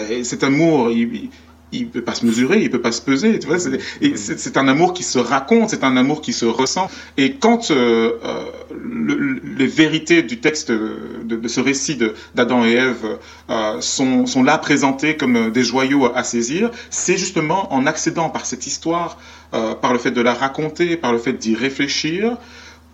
[0.10, 1.30] Et Cet amour, il,
[1.72, 3.40] il, peut pas se mesurer, il peut pas se peser.
[3.40, 6.90] Tu vois, c'est, un amour qui se raconte, c'est un amour qui se ressent.
[7.18, 8.44] Et quand euh, euh,
[8.84, 11.98] le- le- les vérités du texte de, de ce récit
[12.36, 13.18] d'Adam et Ève
[13.50, 18.46] euh, sont, sont là présentées comme des joyaux à saisir, c'est justement en accédant par
[18.46, 19.18] cette histoire,
[19.52, 22.38] par le fait de la raconter, par le fait d'y réfléchir,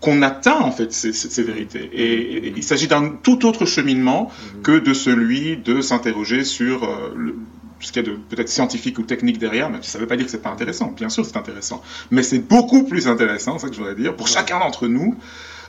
[0.01, 1.89] qu'on atteint en fait ces, vérités.
[1.93, 4.29] Et, et il s'agit d'un tout autre cheminement
[4.61, 7.35] que de celui de s'interroger sur le-
[7.79, 10.15] ce qu'il y a de peut-être scientifique ou technique derrière, si ça ne veut pas
[10.15, 10.87] dire que c'est pas intéressant.
[10.91, 11.81] Bien sûr, c'est intéressant,
[12.11, 15.15] mais c'est beaucoup plus intéressant, c'est ça que je voudrais dire, pour chacun d'entre nous,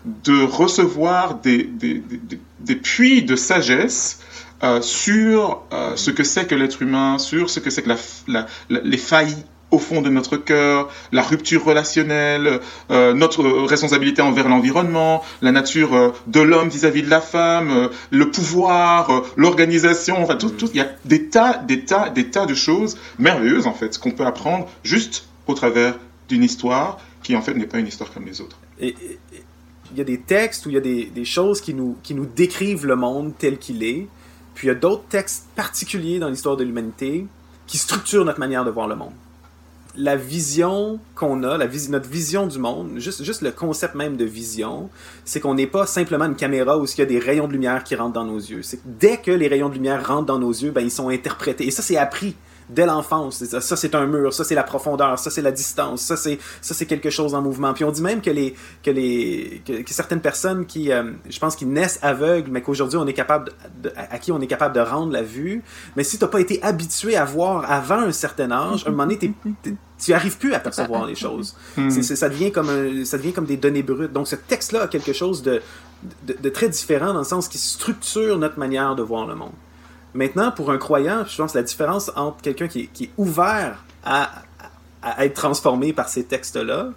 [0.04, 4.20] de recevoir des, des, des, des- des puits de sagesse
[4.62, 7.96] euh, sur euh, ce que c'est que l'être humain, sur ce que c'est que la,
[8.28, 9.36] la- la- les failles
[9.74, 12.60] au fond de notre cœur, la rupture relationnelle,
[12.90, 17.88] euh, notre responsabilité envers l'environnement, la nature euh, de l'homme vis-à-vis de la femme, euh,
[18.10, 20.26] le pouvoir, euh, l'organisation,
[20.72, 24.12] il y a des tas, des tas, des tas de choses merveilleuses en fait qu'on
[24.12, 28.26] peut apprendre juste au travers d'une histoire qui en fait n'est pas une histoire comme
[28.26, 28.58] les autres.
[28.80, 32.14] Il y a des textes où il y a des, des choses qui nous, qui
[32.14, 34.06] nous décrivent le monde tel qu'il est,
[34.54, 37.26] puis il y a d'autres textes particuliers dans l'histoire de l'humanité
[37.66, 39.12] qui structurent notre manière de voir le monde.
[39.96, 44.16] La vision qu'on a, la vis notre vision du monde, juste, juste le concept même
[44.16, 44.90] de vision,
[45.24, 47.84] c'est qu'on n'est pas simplement une caméra où il y a des rayons de lumière
[47.84, 48.62] qui rentrent dans nos yeux.
[48.62, 51.66] C'est dès que les rayons de lumière rentrent dans nos yeux, ben, ils sont interprétés.
[51.66, 52.34] Et ça, c'est appris
[52.68, 53.44] dès l'enfance.
[53.44, 56.74] Ça, c'est un mur, ça, c'est la profondeur, ça, c'est la distance, ça, c'est, ça,
[56.74, 57.74] c'est quelque chose en mouvement.
[57.74, 61.56] Puis on dit même que, les, que, les, que, certaines personnes qui, euh, je pense,
[61.56, 64.80] qui naissent aveugles, mais qu'aujourd'hui, on est capable de, à qui on est capable de
[64.80, 65.62] rendre la vue.
[65.96, 68.92] Mais si tu n'as pas été habitué à voir avant un certain âge, à un
[68.92, 69.34] moment donné,
[69.98, 71.56] tu arrives plus à percevoir les choses.
[71.76, 71.90] Hmm.
[71.90, 74.12] ça, devient comme ça devient comme des données brutes.
[74.12, 75.60] Donc, ce texte-là a quelque chose de,
[76.22, 79.52] de, de, très différent dans le sens qu'il structure notre manière de voir le monde.
[80.14, 84.30] Maintenant, pour un croyant, je pense que la différence entre quelqu'un qui, est ouvert à,
[85.18, 86.90] être transformé par ces textes-là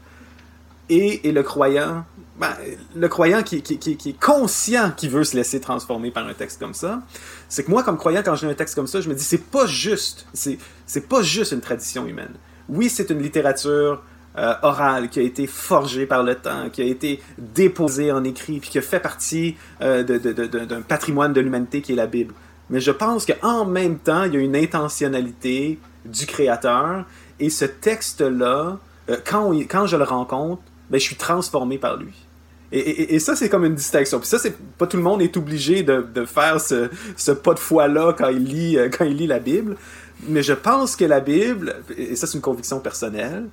[0.89, 2.05] et, le croyant,
[2.39, 2.53] ben,
[2.95, 7.01] le croyant qui, est conscient qu'il veut se laisser transformer par un texte comme ça,
[7.49, 9.49] c'est que moi, comme croyant, quand j'ai un texte comme ça, je me dis, c'est
[9.49, 12.35] pas juste, c'est pas juste une tradition humaine.
[12.69, 14.03] Oui, c'est une littérature
[14.37, 18.59] euh, orale qui a été forgée par le temps, qui a été déposée en écrit,
[18.59, 22.35] puis qui a fait partie euh, d'un patrimoine de l'humanité qui est la Bible
[22.69, 27.05] mais je pense qu'en même temps, il y a une intentionnalité du créateur,
[27.39, 32.13] et ce texte-là, euh, quand, quand je le rencontre, ben, je suis transformé par lui.
[32.71, 34.19] Et, et, ça, c'est comme une distinction.
[34.19, 37.53] Puis ça, c'est pas tout le monde est obligé de, de faire ce, ce, pas
[37.53, 39.77] de foi-là quand, il lit, euh, quand il lit la Bible.
[40.27, 43.45] Mais je pense que la Bible, et ça, c'est une conviction personnelle,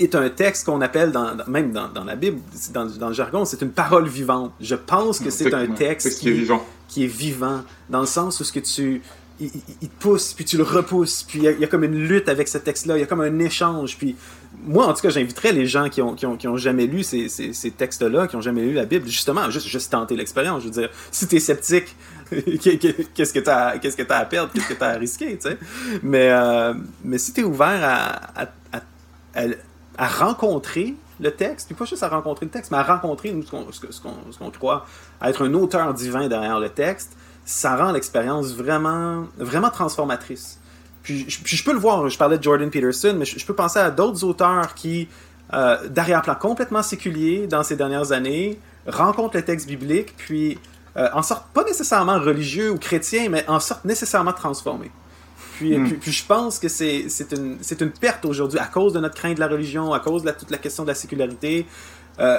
[0.00, 2.40] est un texte qu'on appelle, dans, même dans, dans, la Bible,
[2.72, 4.52] dans, dans le jargon, c'est une parole vivante.
[4.60, 6.64] Je pense que c'est un texte qui, est vivant.
[6.90, 9.00] Qui est vivant, dans le sens où ce que tu
[9.40, 9.50] il,
[9.88, 12.58] te pousse, puis tu le repousses, puis il y, a comme une lutte avec ce
[12.58, 14.14] texte-là, il y a comme un échange, puis
[14.66, 17.02] moi, en tout cas, j'inviterais les gens qui ont, qui ont, qui ont jamais lu
[17.02, 20.62] ces, ces, ces textes-là, qui ont jamais lu la Bible, justement, juste, juste tenter l'expérience.
[20.62, 21.96] Je veux dire, si tu es sceptique,
[22.30, 25.38] qu'est-ce que tu as, qu'est-ce que as à perdre, qu'est-ce que tu as à risquer,
[25.38, 25.58] tu sais?
[26.02, 28.42] Mais, euh, mais si tu es ouvert à,
[29.34, 29.44] à,
[29.96, 34.38] à rencontrer le texte, puis pas juste à rencontrer le texte, mais à rencontrer ce
[34.38, 34.86] qu'on croit
[35.22, 40.58] être un auteur divin derrière le texte, ça rend l'expérience vraiment, vraiment transformatrice.
[41.02, 43.90] Puis, je peux le voir, je parlais de Jordan Peterson, mais je, peux penser à
[43.90, 45.08] d'autres auteurs qui,
[45.54, 50.58] euh, d'arrière-plan complètement séculier dans ces dernières années, rencontrent le texte biblique, puis
[50.96, 54.90] euh, en sortent pas nécessairement religieux ou chrétiens, mais en sortent nécessairement transformés.
[55.60, 55.86] Hmm.
[55.86, 59.34] Puis, puis, je pense que c'est une, une perte aujourd'hui à cause de notre crainte
[59.34, 61.66] de la religion, à cause de toute la question de la sécularité.
[62.18, 62.38] Euh,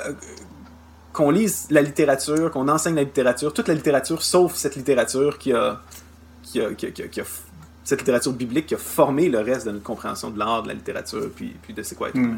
[1.14, 5.52] qu'on lise la littérature, qu'on enseigne la littérature, toute la littérature, sauf cette littérature qui
[5.52, 5.82] a,
[6.44, 7.24] qui a, qui a, qui a,
[7.84, 10.74] cette littérature biblique qui a formé le reste de notre compréhension de l'art, de la
[10.74, 12.38] littérature, puis, puis de c'est quoi être hmm.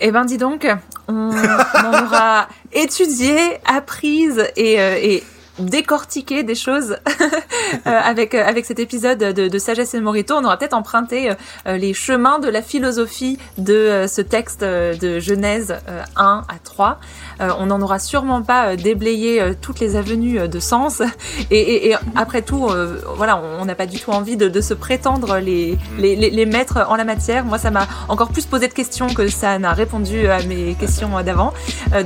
[0.00, 0.66] Eh ben dis donc,
[1.08, 5.22] on, on aura étudié, apprise et, euh, et
[5.58, 6.96] décortiquer des choses
[7.86, 10.34] euh, avec euh, avec cet épisode de, de Sagesse et Morito.
[10.34, 11.30] On aura peut-être emprunté
[11.66, 15.76] euh, les chemins de la philosophie de ce texte de Genèse
[16.16, 16.98] 1 à 3.
[17.40, 21.02] on n'en aura sûrement pas déblayé toutes les avenues de sens.
[21.50, 22.68] Et, et, après tout,
[23.16, 26.84] voilà, on n'a pas du tout envie de, de se prétendre les, les, les, maîtres
[26.88, 27.44] en la matière.
[27.44, 31.22] Moi, ça m'a encore plus posé de questions que ça n'a répondu à mes questions
[31.22, 31.52] d'avant.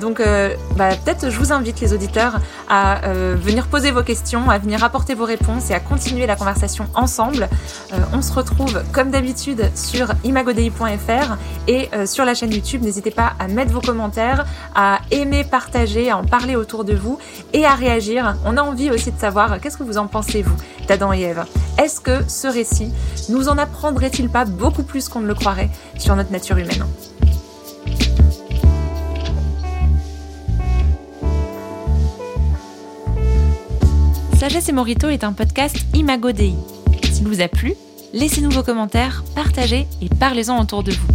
[0.01, 0.23] donc,
[0.77, 2.35] bah, peut-être je vous invite les auditeurs
[2.69, 3.01] à
[3.41, 7.49] venir poser vos questions, à venir apporter vos réponses et à continuer la conversation ensemble.
[7.93, 11.37] Euh, on se retrouve comme d'habitude sur imagodei.fr
[11.69, 12.83] et euh, sur la chaîne YouTube.
[12.83, 17.19] N'hésitez pas à mettre vos commentaires, à aimer, partager, à en parler autour de vous
[17.53, 18.37] et à réagir.
[18.45, 20.57] On a envie aussi de savoir qu'est-ce que vous en pensez, vous,
[20.89, 21.45] d'Adam et Ève?
[21.79, 22.93] Est-ce que ce récit
[23.29, 26.85] nous en apprendrait-il pas beaucoup plus qu'on ne le croirait sur notre nature humaine?
[34.41, 36.55] Sagesse et Morito est un podcast Imago Dei.
[37.13, 37.75] S'il vous a plu,
[38.15, 41.13] laissez-nous vos commentaires, partagez et parlez-en autour de vous.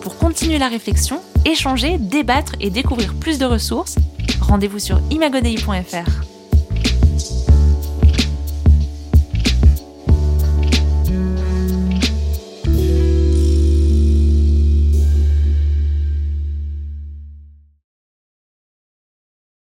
[0.00, 3.96] Pour continuer la réflexion, échanger, débattre et découvrir plus de ressources,
[4.40, 6.31] rendez-vous sur imagodei.fr.